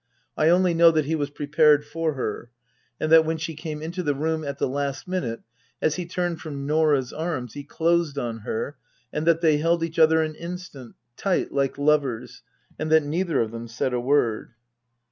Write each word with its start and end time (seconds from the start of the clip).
I 0.35 0.49
only 0.49 0.73
know 0.73 0.89
that 0.89 1.05
he 1.05 1.13
was 1.13 1.29
prepared 1.29 1.85
for 1.85 2.13
her; 2.13 2.49
and 2.99 3.11
that 3.11 3.23
when 3.23 3.37
she 3.37 3.53
came 3.53 3.83
into 3.83 4.01
the 4.01 4.15
room 4.15 4.43
at 4.43 4.57
the 4.57 4.67
last 4.67 5.07
minute, 5.07 5.41
as 5.79 5.93
he 5.93 6.07
turned 6.07 6.41
from 6.41 6.65
Norah's 6.65 7.13
arms, 7.13 7.53
he 7.53 7.63
closed 7.63 8.17
on 8.17 8.39
her, 8.39 8.77
and 9.13 9.27
that 9.27 9.41
they 9.41 9.57
held 9.57 9.83
each 9.83 9.99
other 9.99 10.23
an 10.23 10.33
instant 10.33 10.95
tight, 11.15 11.51
like 11.51 11.77
lovers 11.77 12.41
and 12.79 12.91
that 12.91 13.03
neither 13.03 13.41
of 13.41 13.51
them 13.51 13.67
said 13.67 13.93
a 13.93 13.99
word. 13.99 14.55